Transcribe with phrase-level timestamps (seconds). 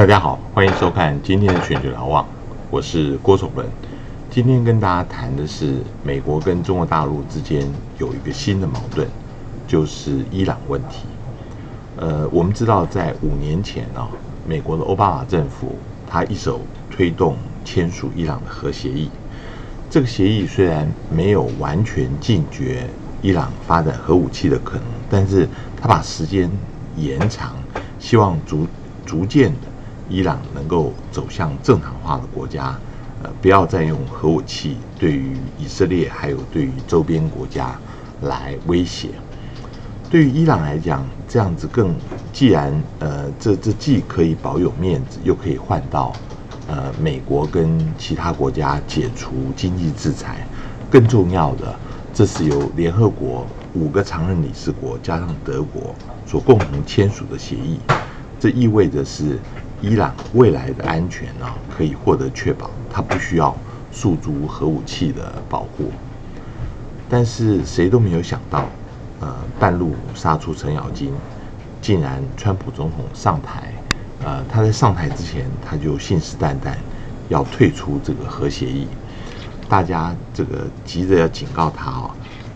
[0.00, 2.26] 大家好，欢迎收看今天的全球瞭望，
[2.70, 3.66] 我是郭守文。
[4.30, 9.06] 今天跟大家谈的是美国跟中国大陆之间有一个新的矛盾，
[9.68, 11.04] 就是伊朗问题。
[11.98, 14.08] 呃，我们知道在五年前啊，
[14.48, 15.76] 美国的奥巴马政府
[16.08, 19.10] 他一手推动签署伊朗的核协议。
[19.90, 22.88] 这个协议虽然没有完全禁绝
[23.20, 25.46] 伊朗发展核武器的可能，但是
[25.78, 26.50] 他把时间
[26.96, 27.54] 延长，
[27.98, 28.66] 希望逐
[29.04, 29.69] 逐渐的。
[30.10, 32.76] 伊朗能够走向正常化的国家，
[33.22, 37.78] 呃，不要再用核武器对于以色列还有对于周边国家
[38.22, 39.10] 来威胁。
[40.10, 41.94] 对于伊朗来讲，这样子更
[42.32, 46.12] 既然呃，这这既可以保有面子，又可以换到
[46.66, 50.44] 呃美国跟其他国家解除经济制裁。
[50.90, 51.78] 更重要的，
[52.12, 55.94] 这是由联合国五个常任理事国加上德国
[56.26, 57.78] 所共同签署的协议。
[58.40, 59.38] 这意味着是。
[59.82, 63.56] 伊朗未来的安全呢，可以获得确保，它不需要
[63.90, 65.90] 诉诸核武器的保护。
[67.08, 68.66] 但是谁都没有想到，
[69.20, 71.14] 呃，半路杀出程咬金，
[71.80, 73.72] 竟然川普总统上台，
[74.22, 76.74] 呃，他在上台之前他就信誓旦旦
[77.30, 78.86] 要退出这个核协议，
[79.66, 82.10] 大家这个急着要警告他哦。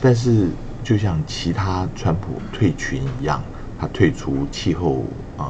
[0.00, 0.48] 但是
[0.84, 3.42] 就像其他川普退群一样，
[3.76, 5.02] 他退出气候
[5.36, 5.44] 呃。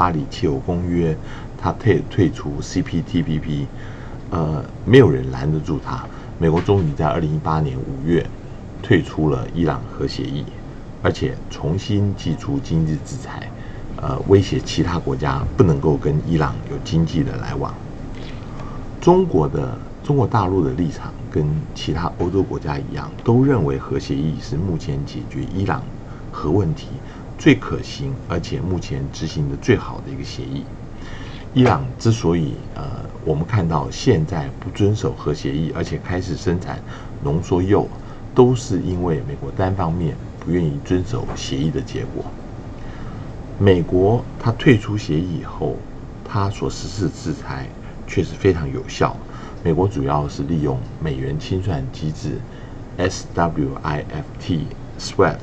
[0.00, 1.14] 巴黎气候公约，
[1.60, 3.66] 他退退出 CPTPP，
[4.30, 6.06] 呃，没有人拦得住他。
[6.38, 8.26] 美国终于在二零一八年五月
[8.82, 10.42] 退出了伊朗核协议，
[11.02, 13.46] 而且重新祭出经济制裁，
[14.00, 17.74] 呃，威胁其他国家不能够跟伊朗有经济的来往。
[19.02, 25.82] 中国的中国大陆的立场跟其他欧洲国家一样，都认为核协议是目前解决伊朗
[26.32, 26.86] 核问题。
[27.40, 30.62] 最可行，而且目前执行的最好的一个协议。
[31.54, 32.84] 伊朗之所以呃，
[33.24, 36.78] 我们看到现在不遵守核协议，而且开始生产
[37.24, 37.88] 浓缩铀，
[38.34, 42.22] 都是因为美国单方面不愿意遵守协议的结果。
[43.58, 45.76] 美国它退出协议以后，
[46.22, 47.66] 它所实施的制裁
[48.06, 49.16] 确实非常有效。
[49.64, 52.38] 美国主要是利用美元清算机制
[52.98, 55.38] SWIFT，SWIFT，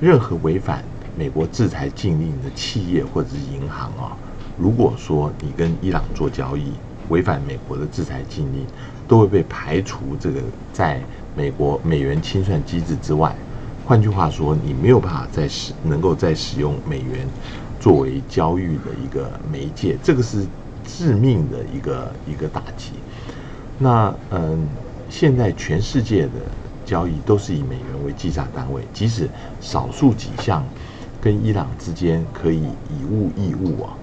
[0.00, 0.82] 任何违反。
[1.14, 4.16] 美国制裁禁令的企业或者是银行啊，
[4.56, 6.72] 如果说你跟伊朗做交易，
[7.08, 8.66] 违反美国的制裁禁令，
[9.06, 10.40] 都会被排除这个
[10.72, 11.02] 在
[11.36, 13.34] 美国美元清算机制之外。
[13.84, 17.28] 换句话说，你没有办法再使能够再使用美元
[17.78, 20.46] 作为交易的一个媒介，这个是
[20.86, 22.92] 致命的一个一个打击。
[23.78, 24.66] 那嗯，
[25.10, 26.32] 现在全世界的
[26.86, 29.28] 交易都是以美元为计价单位，即使
[29.60, 30.64] 少数几项。
[31.22, 33.94] 跟伊朗之间可以以物易物啊，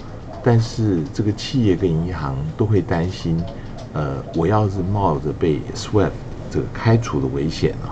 [0.42, 3.38] 但是这个企业跟银行都会担心，
[3.92, 6.12] 呃，我要是冒着被 SWIFT
[6.50, 7.92] 这个开除的危险啊，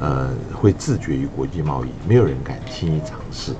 [0.00, 3.52] 呃，会自绝于国际贸易，没有人敢轻易尝试。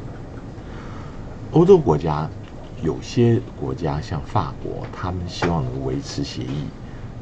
[1.53, 2.29] 欧洲国家
[2.83, 6.65] 有些国家像法国，他们希望能维持协议，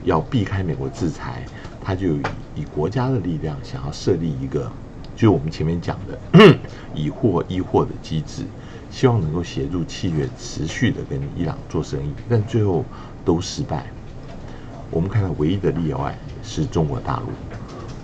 [0.04, 1.44] 要避开美国制裁，
[1.84, 2.14] 他就
[2.54, 4.72] 以国家的力量想要设立一个。
[5.14, 6.58] 就我们前面讲的
[6.94, 8.44] 以货易货的机制，
[8.90, 12.84] 希望能够协助企业持续的跟伊朗做生意，但最后
[13.24, 13.86] 都失败。
[14.90, 17.26] 我们看到唯一的例外是中国大陆。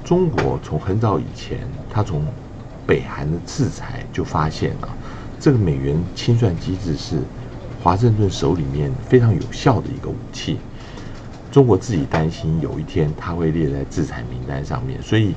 [0.05, 2.25] 中国从很早以前，他从
[2.87, 4.89] 北韩的制裁就发现了
[5.39, 7.21] 这个美元清算机制是
[7.83, 10.59] 华盛顿手里面非常有效的一个武器。
[11.53, 15.35] 中国自己担心有一天它会列在制裁名单上面，所以。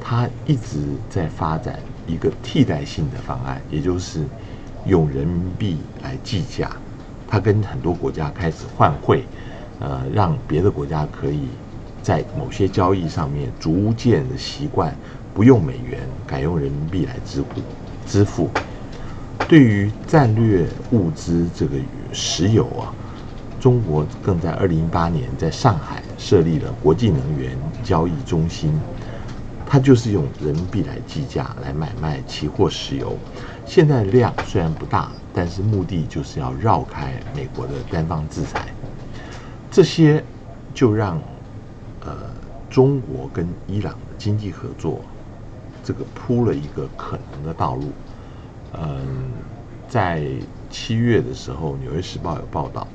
[0.00, 0.78] 它一直
[1.10, 4.24] 在发展一个替代性的方案，也就是
[4.86, 6.70] 用人民币来计价。
[7.28, 9.22] 他跟很多国家开始换汇，
[9.78, 11.42] 呃，让别的国家可以
[12.02, 14.96] 在某些交易上面逐渐的习惯
[15.34, 17.60] 不用美元，改用人民币来支付
[18.06, 18.48] 支付。
[19.46, 21.76] 对于战略物资这个
[22.12, 22.92] 石油啊，
[23.60, 28.72] 中国更在二零一八年在上海设立了国际能源交易中心。
[29.70, 33.18] 它就是用人民币来计价来买卖期货石油，
[33.66, 38.66] 现在量虽然不大，但是目的就是要绕开美国的单方制裁。
[39.70, 40.24] 这些
[40.72, 41.20] 就让
[42.00, 42.16] 呃
[42.70, 45.02] 中国跟伊朗的经济合作
[45.84, 47.92] 这个铺了一个可能的道路。
[48.72, 49.06] 嗯，
[49.86, 50.26] 在
[50.70, 52.88] 七月的时候，《纽约时报》有报道，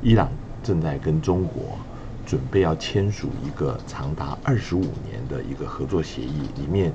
[0.00, 0.30] 伊朗
[0.62, 1.78] 正在跟中国。
[2.26, 6.92] 准备要签署一个长达二十五年的一个合作协议，里面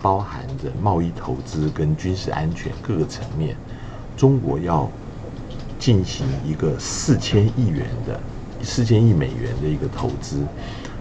[0.00, 3.56] 包含着贸易、投资跟军事安全各个层面。
[4.16, 4.90] 中国要
[5.78, 8.20] 进行一个四千亿元的
[8.62, 10.44] 四千亿美元的一个投资，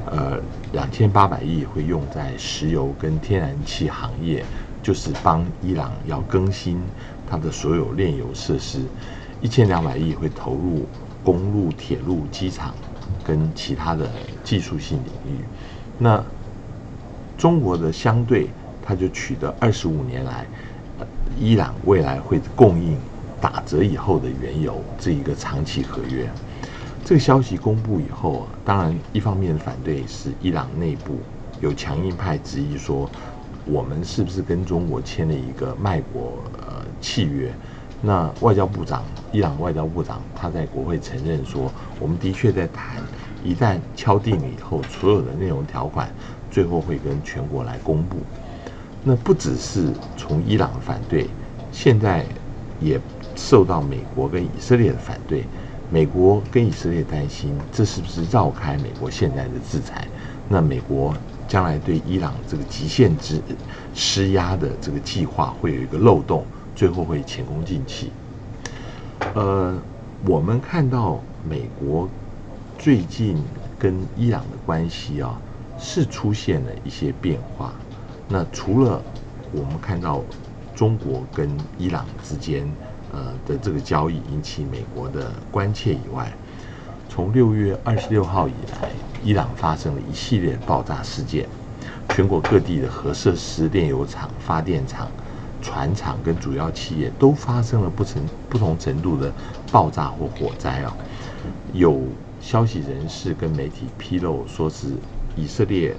[0.06, 0.40] 呃，
[0.72, 4.46] 两千八百亿会用在石油跟天然气行业，
[4.84, 6.80] 就是帮伊朗要更新
[7.28, 8.82] 它的所有炼油设施，
[9.42, 10.86] 一千两百亿会投入
[11.24, 12.76] 公路、铁路、机场
[13.26, 14.10] 跟其他的
[14.44, 15.40] 技术性领域。
[15.98, 16.24] 那
[17.38, 18.50] 中国的相对，
[18.82, 20.46] 它就取得二十五年来，
[21.40, 22.98] 伊朗未来会供应。
[23.40, 26.28] 打折以后的原油这一个长期合约，
[27.06, 31.20] 这个消息公布以后啊，当然一方面反对是伊朗内部
[31.62, 33.08] 有强硬派质疑说，
[33.64, 37.54] 我们是不是跟中国签了一个卖国呃契约？
[38.02, 43.02] 那外交部长伊朗外交部长他在国会承认说，我们的确在谈，
[43.44, 46.10] 一旦敲定以后，所有的内容条款
[46.52, 48.18] 最后会跟全国来公布。
[49.04, 51.28] 那不只是从伊朗反对，
[51.72, 52.26] 现在
[52.80, 53.00] 也。
[53.40, 55.46] 受到美国跟以色列的反对，
[55.92, 60.08] 美国跟以色列担心这是不是绕开美国现在的制裁？
[60.50, 61.14] 那美国
[61.48, 63.40] 将来对伊朗这个极限之
[63.94, 66.44] 施压的这个计划会有一个漏洞，
[66.78, 68.12] 最后会前功尽弃。
[69.34, 69.76] 呃，
[70.28, 72.08] 我们看到美国
[72.78, 73.36] 最近
[73.80, 75.42] 跟伊朗的关系啊，
[75.80, 77.74] 是出现了一些变化。
[78.30, 79.02] 那除了
[79.52, 80.22] 我们看到
[80.76, 82.72] 中国跟伊朗之间，
[83.12, 86.32] 呃的这个交易引起美国的关切以外，
[87.10, 88.90] 从六月二十六号以来，
[89.24, 91.50] 伊朗发生了一系列爆炸事件，
[92.10, 95.10] 全国各地的核设施、炼油厂、发电厂、
[95.62, 99.32] 船厂跟主要企业都发生了不成不同程度的
[99.72, 100.96] 爆炸或火灾啊。
[101.74, 102.02] 有
[102.40, 104.88] 消息人士跟媒体披露，说是
[105.36, 105.96] 以色列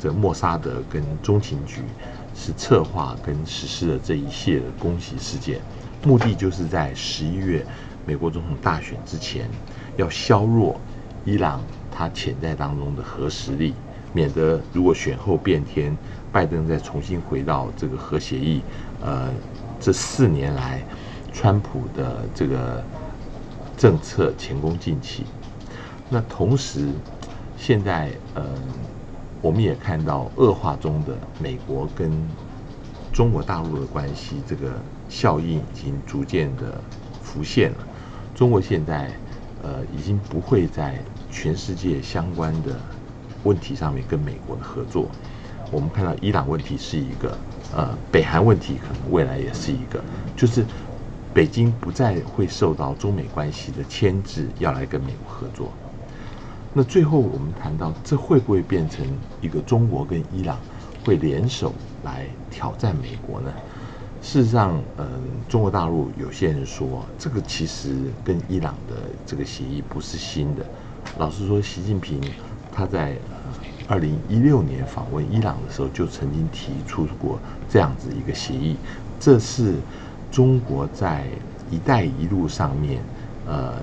[0.00, 1.82] 的莫沙德跟中情局
[2.34, 5.60] 是策划跟实施了这一系列的攻击事件。
[6.04, 7.64] 目的就是在十一月
[8.04, 9.48] 美国总统大选之前，
[9.96, 10.80] 要削弱
[11.24, 11.60] 伊朗
[11.92, 13.74] 它潜在当中的核实力，
[14.12, 15.96] 免得如果选后变天，
[16.32, 18.62] 拜登再重新回到这个核协议，
[19.02, 19.30] 呃，
[19.78, 20.82] 这四年来
[21.32, 22.82] 川普的这个
[23.76, 25.24] 政策前功尽弃。
[26.08, 26.88] 那同时，
[27.56, 28.44] 现在呃，
[29.40, 32.10] 我们也看到恶化中的美国跟
[33.12, 34.70] 中国大陆的关系，这个。
[35.12, 36.80] 效应已经逐渐的
[37.22, 37.76] 浮现了。
[38.34, 39.12] 中国现在，
[39.62, 40.98] 呃，已经不会在
[41.30, 42.80] 全世界相关的
[43.44, 45.10] 问题上面跟美国的合作。
[45.72, 47.36] 我们看到伊朗问题是一个，
[47.74, 50.04] 呃，北韩问题可能未来也是一个，
[50.36, 50.64] 就是
[51.32, 55.72] 北京不再会受到中美关系的牵制，要来跟美国合作。
[56.74, 59.04] 那最后我们谈到，这会不会变成
[59.40, 60.58] 一个中国跟伊朗
[61.04, 61.72] 会联手
[62.04, 63.50] 来挑战美国呢？
[64.22, 65.06] 事实上，嗯，
[65.48, 68.96] 中国大陆有些人说，这个其实跟伊朗的
[69.26, 70.64] 这个协议不是新的。
[71.18, 72.20] 老实说，习近平
[72.70, 73.16] 他在
[73.88, 77.38] 二零一六年访问伊朗的时候，就曾经提出过
[77.68, 78.76] 这样子一个协议。
[79.18, 79.74] 这是
[80.30, 81.26] 中国在
[81.70, 83.02] “一带一路”上面，
[83.46, 83.74] 呃，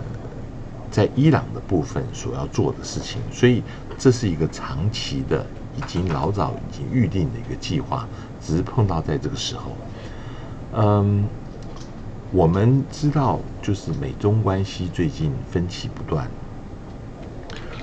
[0.89, 3.21] 在伊朗的部分所要做的事情。
[3.31, 3.63] 所以，
[3.97, 5.45] 这是一个长期的、
[5.77, 8.07] 已经老早已经预定的一个计划，
[8.41, 9.71] 只是碰到在这个时候。
[10.73, 11.25] 嗯，
[12.31, 16.29] 我们知道，就是美中关系最近分歧不断，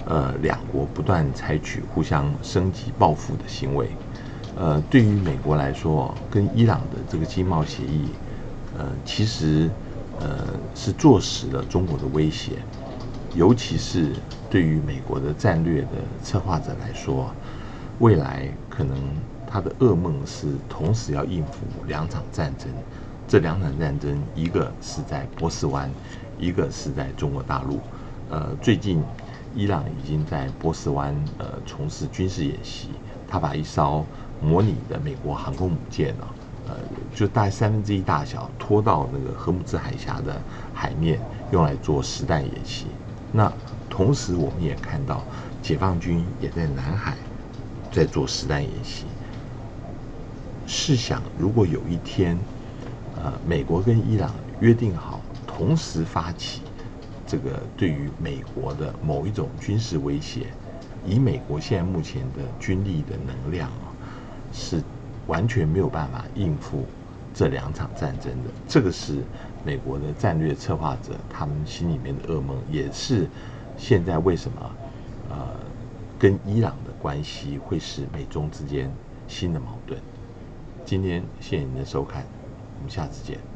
[0.06, 3.90] 呃，两国不断采取互相升级报复的行为。
[4.56, 8.08] 呃，对于美国来说，跟伊朗的这个经贸协议，
[8.78, 9.68] 呃，其实
[10.20, 12.52] 呃是坐实了中国的威胁。
[13.34, 14.12] 尤其是
[14.48, 15.88] 对于美国的战略的
[16.22, 17.30] 策划者来说，
[17.98, 18.96] 未来可能。
[19.48, 22.68] 他的噩梦是同时要应付两场战争，
[23.28, 25.88] 这两场战争一个是在波斯湾，
[26.36, 27.78] 一个是在中国大陆。
[28.28, 29.00] 呃，最近
[29.56, 32.90] 伊朗已经在波斯湾呃从事军事演习，
[33.26, 34.04] 他把一艘
[34.42, 36.28] 模拟的美国航空母舰啊，
[36.68, 36.74] 呃，
[37.14, 40.38] 就大概三分之一大小拖到那个荷姆兹海峡的
[40.74, 41.18] 海面，
[41.52, 42.84] 用来做实弹演习。
[43.32, 43.50] 那
[43.88, 45.24] 同时我们也看到
[45.62, 47.16] 解放军也在南海
[47.90, 49.06] 在做实弹演习。
[50.66, 52.38] 试想，如果有一天，
[53.16, 56.60] 呃，美国跟伊朗约定好同时发起
[57.26, 60.46] 这个对于美国的某一种军事威胁，
[61.04, 63.92] 以美国现在目前的军力的能量啊，
[64.52, 64.82] 是
[65.26, 66.84] 完全没有办法应付
[67.34, 68.50] 这两场战争的。
[68.68, 69.22] 这个是
[69.64, 73.28] 美国的战略策划者他们心里面的噩梦，也是
[73.76, 74.70] 现在为什么
[75.28, 75.48] 呃
[76.18, 78.90] 跟伊朗的关系会使美中之间
[79.26, 80.00] 新的矛盾。
[80.84, 82.24] 今天谢谢您的收看，
[82.78, 83.55] 我们下次见。